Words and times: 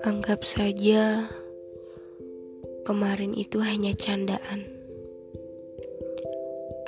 Anggap 0.00 0.48
saja 0.48 1.28
kemarin 2.88 3.36
itu 3.36 3.60
hanya 3.60 3.92
candaan. 3.92 4.64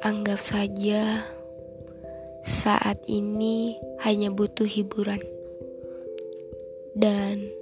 Anggap 0.01 0.41
saja 0.41 1.29
saat 2.49 3.05
ini 3.05 3.77
hanya 4.01 4.33
butuh 4.33 4.65
hiburan. 4.65 5.21
Dan 6.97 7.53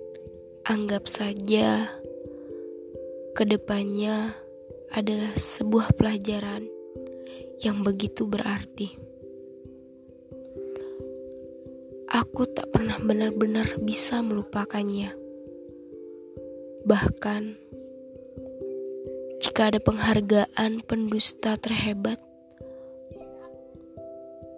anggap 0.63 1.11
saja 1.11 1.91
ke 3.35 3.43
depannya 3.43 4.39
adalah 4.95 5.35
sebuah 5.35 5.99
pelajaran 5.99 6.71
yang 7.59 7.83
begitu 7.83 8.31
berarti. 8.31 9.10
Aku 12.21 12.45
tak 12.53 12.69
pernah 12.69 13.01
benar-benar 13.01 13.81
bisa 13.81 14.21
melupakannya 14.21 15.17
Bahkan, 16.81 17.61
jika 19.37 19.69
ada 19.69 19.77
penghargaan 19.85 20.81
pendusta 20.89 21.61
terhebat, 21.61 22.17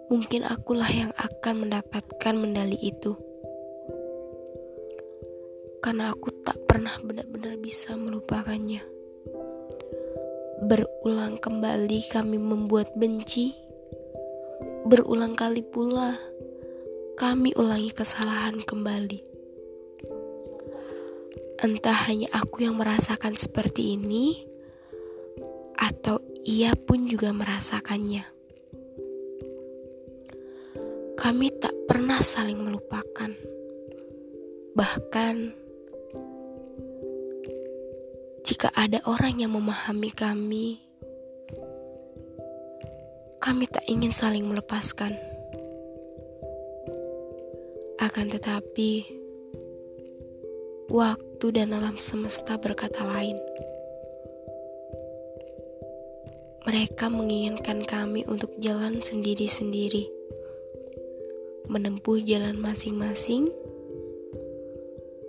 mungkin 0.07 0.47
akulah 0.47 0.87
yang 0.87 1.11
akan 1.19 1.67
mendapatkan 1.67 2.35
medali 2.39 2.79
itu. 2.79 3.19
Karena 5.83 6.15
aku 6.15 6.31
tak 6.47 6.63
pernah 6.63 6.95
benar-benar 7.03 7.59
bisa 7.59 7.99
melupakannya. 7.99 8.87
Berulang 10.63 11.43
kembali 11.43 11.99
kami 12.07 12.39
membuat 12.39 12.95
benci. 12.95 13.51
Berulang 14.87 15.35
kali 15.35 15.59
pula 15.59 16.15
kami 17.13 17.53
ulangi 17.53 17.93
kesalahan 17.93 18.57
kembali. 18.65 19.21
Entah 21.61 21.99
hanya 22.09 22.27
aku 22.33 22.65
yang 22.65 22.75
merasakan 22.75 23.37
seperti 23.37 23.93
ini, 23.93 24.49
atau 25.77 26.17
ia 26.41 26.73
pun 26.73 27.05
juga 27.05 27.29
merasakannya. 27.29 28.25
Kami 31.13 31.47
tak 31.61 31.75
pernah 31.85 32.19
saling 32.19 32.59
melupakan, 32.59 33.31
bahkan 34.73 35.53
jika 38.43 38.73
ada 38.75 38.99
orang 39.07 39.39
yang 39.39 39.55
memahami 39.55 40.11
kami, 40.11 40.83
kami 43.39 43.63
tak 43.71 43.87
ingin 43.87 44.11
saling 44.11 44.43
melepaskan. 44.43 45.32
Akan 48.03 48.27
tetapi, 48.27 49.07
waktu 50.91 51.45
dan 51.55 51.71
alam 51.71 51.95
semesta 52.03 52.59
berkata 52.59 52.99
lain. 52.99 53.39
Mereka 56.67 57.07
menginginkan 57.07 57.87
kami 57.87 58.27
untuk 58.27 58.51
jalan 58.59 58.99
sendiri-sendiri, 58.99 60.11
menempuh 61.71 62.19
jalan 62.27 62.59
masing-masing, 62.59 63.47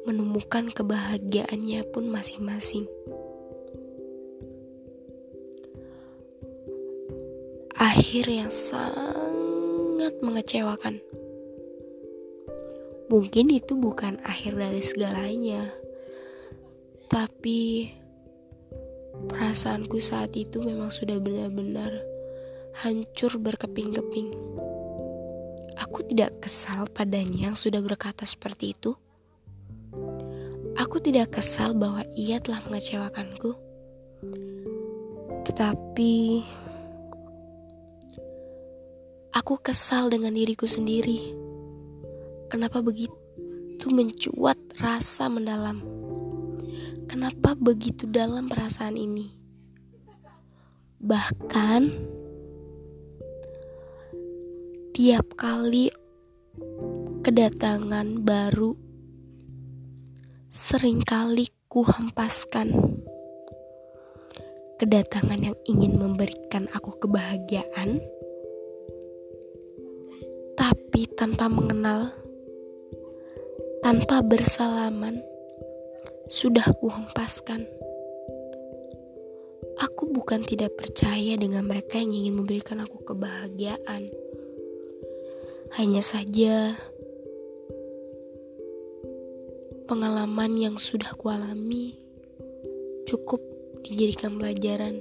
menemukan 0.02 0.66
kebahagiaannya 0.74 1.86
pun 1.94 2.10
masing-masing. 2.10 2.90
Akhir 7.78 8.26
yang 8.26 8.50
sangat 8.50 10.18
mengecewakan. 10.18 11.13
Mungkin 13.04 13.52
itu 13.52 13.76
bukan 13.76 14.16
akhir 14.24 14.56
dari 14.56 14.80
segalanya, 14.80 15.68
tapi 17.12 17.92
perasaanku 19.28 20.00
saat 20.00 20.32
itu 20.32 20.64
memang 20.64 20.88
sudah 20.88 21.20
benar-benar 21.20 21.92
hancur 22.80 23.36
berkeping-keping. 23.36 24.32
Aku 25.84 26.00
tidak 26.08 26.40
kesal 26.40 26.88
padanya 26.88 27.52
yang 27.52 27.56
sudah 27.60 27.84
berkata 27.84 28.24
seperti 28.24 28.72
itu. 28.72 28.96
Aku 30.74 30.96
tidak 30.98 31.36
kesal 31.36 31.76
bahwa 31.76 32.02
ia 32.16 32.40
telah 32.40 32.64
mengecewakanku. 32.66 33.52
Tetapi 35.44 36.14
aku 39.36 39.54
kesal 39.60 40.08
dengan 40.08 40.32
diriku 40.32 40.64
sendiri 40.64 41.43
Kenapa 42.54 42.86
begitu 42.86 43.90
mencuat 43.90 44.54
rasa 44.78 45.26
mendalam? 45.26 45.82
Kenapa 47.10 47.58
begitu 47.58 48.06
dalam 48.06 48.46
perasaan 48.46 48.94
ini? 48.94 49.26
Bahkan 51.02 51.82
tiap 54.94 55.34
kali 55.34 55.90
kedatangan 57.26 58.22
baru 58.22 58.78
sering 60.46 61.02
kali 61.02 61.50
ku 61.66 61.82
hempaskan 61.82 62.70
kedatangan 64.78 65.42
yang 65.42 65.58
ingin 65.66 65.98
memberikan 65.98 66.70
aku 66.70 67.02
kebahagiaan 67.02 67.98
tapi 70.54 71.10
tanpa 71.18 71.50
mengenal 71.50 72.14
tanpa 73.84 74.24
bersalaman, 74.24 75.20
sudah 76.32 76.64
kuhempaskan. 76.80 77.68
Aku 79.76 80.08
bukan 80.08 80.40
tidak 80.40 80.72
percaya 80.72 81.36
dengan 81.36 81.68
mereka 81.68 82.00
yang 82.00 82.16
ingin 82.16 82.32
memberikan 82.32 82.80
aku 82.80 83.04
kebahagiaan. 83.04 84.08
Hanya 85.76 86.00
saja, 86.00 86.80
pengalaman 89.84 90.56
yang 90.56 90.76
sudah 90.80 91.12
kualami 91.20 91.92
cukup 93.04 93.44
dijadikan 93.84 94.40
pelajaran. 94.40 94.96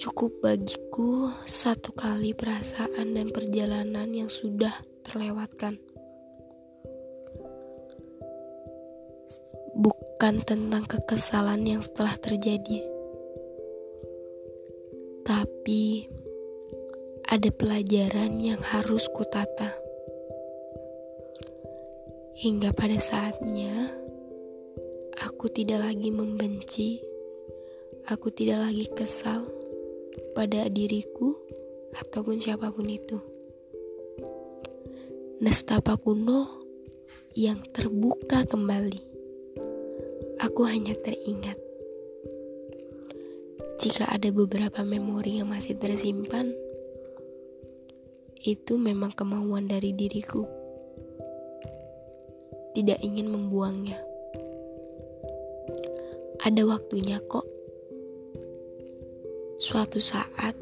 Cukup 0.00 0.32
bagiku 0.40 1.28
satu 1.44 1.92
kali 1.92 2.32
perasaan 2.32 3.12
dan 3.12 3.28
perjalanan 3.28 4.08
yang 4.16 4.32
sudah 4.32 4.72
terlewatkan. 5.04 5.89
Bukan 9.74 10.42
tentang 10.44 10.84
kekesalan 10.84 11.64
yang 11.64 11.82
setelah 11.82 12.14
terjadi, 12.18 12.84
tapi 15.24 16.10
ada 17.30 17.48
pelajaran 17.54 18.42
yang 18.42 18.58
harus 18.58 19.06
kutata. 19.14 19.70
Hingga 22.40 22.72
pada 22.72 22.96
saatnya, 22.98 23.92
aku 25.20 25.52
tidak 25.52 25.84
lagi 25.84 26.08
membenci, 26.08 26.98
aku 28.08 28.32
tidak 28.32 28.66
lagi 28.66 28.88
kesal 28.96 29.44
pada 30.32 30.66
diriku 30.72 31.36
ataupun 32.00 32.40
siapa 32.40 32.72
pun 32.72 32.88
itu. 32.88 33.20
Nestapa 35.40 35.96
kuno 36.00 36.64
yang 37.36 37.60
terbuka 37.72 38.44
kembali 38.48 39.09
aku 40.40 40.64
hanya 40.64 40.96
teringat 40.96 41.60
jika 43.80 44.12
ada 44.12 44.28
beberapa 44.28 44.84
memori 44.84 45.40
yang 45.40 45.48
masih 45.48 45.72
tersimpan, 45.72 46.52
itu 48.44 48.76
memang 48.76 49.08
kemauan 49.08 49.72
dari 49.72 49.96
diriku. 49.96 50.44
Tidak 52.76 53.00
ingin 53.00 53.32
membuangnya. 53.32 53.96
Ada 56.44 56.60
waktunya 56.68 57.24
kok. 57.24 57.48
Suatu 59.56 59.96
saat, 59.96 60.52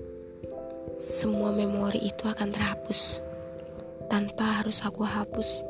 semua 0.95 1.51
memori 1.51 2.07
itu 2.07 2.23
akan 2.23 2.55
terhapus 2.55 3.19
tanpa 4.07 4.63
harus 4.63 4.79
aku 4.87 5.03
hapus. 5.03 5.67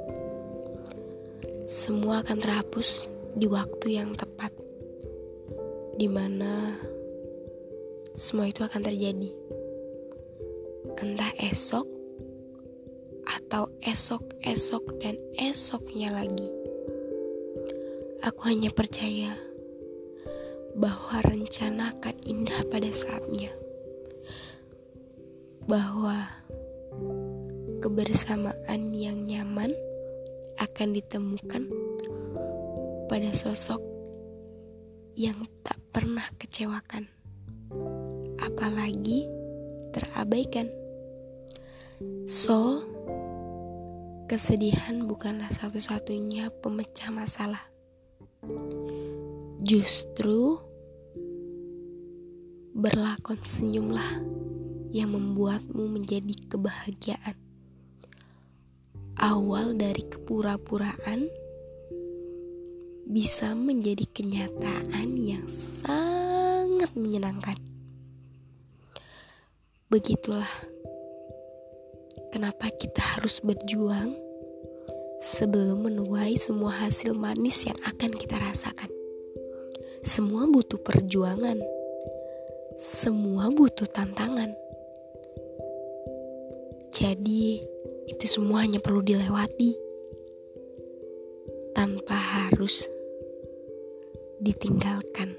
Semua 1.65 2.21
akan 2.21 2.37
terhapus 2.45 3.09
di 3.35 3.45
waktu 3.51 4.01
yang 4.01 4.15
tepat, 4.17 4.55
di 5.99 6.09
mana 6.09 6.79
semua 8.15 8.49
itu 8.49 8.65
akan 8.65 8.81
terjadi, 8.81 9.31
entah 10.97 11.33
esok 11.43 11.87
atau 13.29 13.69
esok-esok 13.85 14.85
dan 15.05 15.21
esoknya 15.37 16.15
lagi. 16.15 16.49
Aku 18.25 18.49
hanya 18.49 18.73
percaya 18.73 19.37
bahwa 20.79 21.21
rencana 21.27 21.93
akan 21.99 22.17
indah 22.25 22.61
pada 22.71 22.89
saatnya, 22.91 23.53
bahwa 25.69 26.27
kebersamaan 27.79 28.91
yang 28.91 29.23
nyaman 29.23 29.71
akan 30.59 30.89
ditemukan 30.91 31.71
pada 33.09 33.33
sosok 33.33 33.81
yang 35.17 35.49
tak 35.65 35.81
pernah 35.91 36.29
kecewakan, 36.37 37.09
apalagi 38.39 39.25
terabaikan. 39.97 40.69
So, 42.29 42.85
kesedihan 44.29 45.09
bukanlah 45.09 45.49
satu-satunya 45.49 46.53
pemecah 46.61 47.09
masalah. 47.09 47.65
Justru 49.65 50.61
berlakon 52.77 53.41
senyumlah 53.43 54.23
yang 54.93 55.17
membuatmu 55.17 55.89
menjadi 55.89 56.37
kebahagiaan. 56.47 57.35
Awal 59.19 59.75
dari 59.75 60.07
kepura-puraan 60.07 61.48
bisa 63.09 63.57
menjadi 63.57 64.05
kenyataan 64.13 65.17
yang 65.17 65.49
sangat 65.49 66.93
menyenangkan. 66.93 67.57
Begitulah 69.89 70.53
kenapa 72.29 72.69
kita 72.69 73.01
harus 73.01 73.41
berjuang 73.41 74.13
sebelum 75.25 75.89
menuai 75.89 76.37
semua 76.37 76.85
hasil 76.85 77.17
manis 77.17 77.65
yang 77.65 77.81
akan 77.89 78.13
kita 78.13 78.37
rasakan. 78.37 78.93
Semua 80.05 80.45
butuh 80.45 80.77
perjuangan, 80.77 81.57
semua 82.77 83.49
butuh 83.49 83.89
tantangan. 83.89 84.53
Jadi, 86.93 87.65
itu 88.05 88.25
semua 88.29 88.69
hanya 88.69 88.85
perlu 88.85 89.01
dilewati 89.01 89.73
tanpa 91.73 92.17
harus 92.17 92.85
ditinggalkan. 94.39 95.35